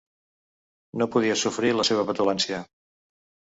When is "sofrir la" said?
1.43-1.87